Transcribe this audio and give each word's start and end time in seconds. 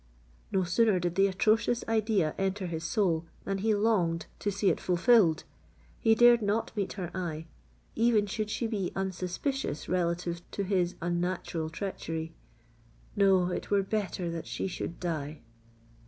No 0.51 0.63
sooner 0.63 0.99
did 0.99 1.13
the 1.13 1.27
atrocious 1.27 1.83
idea 1.87 2.33
enter 2.39 2.65
his 2.65 2.83
soul, 2.83 3.25
than 3.43 3.59
he 3.59 3.75
longed 3.75 4.25
to 4.39 4.51
see 4.51 4.69
it 4.71 4.79
fulfilled. 4.79 5.43
He 5.99 6.15
dared 6.15 6.41
not 6.41 6.75
meet 6.75 6.93
her 6.93 7.11
eyes—even 7.13 8.25
should 8.25 8.49
she 8.49 8.65
be 8.65 8.91
unsuspicious 8.95 9.87
relative 9.87 10.41
to 10.53 10.63
his 10.63 10.95
unnatural 11.03 11.69
treachery. 11.69 12.33
No—it 13.15 13.69
were 13.69 13.83
better 13.83 14.31
that 14.31 14.47
she 14.47 14.65
should 14.65 14.99
die! 14.99 15.41